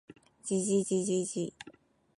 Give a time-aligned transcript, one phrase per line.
[0.43, 1.53] じじじじじ